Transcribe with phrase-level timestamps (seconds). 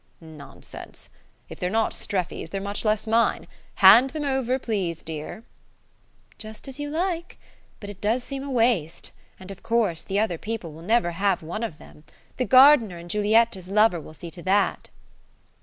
[0.19, 1.09] "Nonsense.
[1.47, 3.45] If they're not Streffy's they're much less mine.
[3.75, 5.43] Hand them over, please, dear."
[6.39, 7.37] "Just as you like.
[7.79, 11.43] But it does seem a waste; and, of course, the other people will never have
[11.43, 12.03] one of them....
[12.37, 14.89] The gardener and Giulietta's lover will see to that!"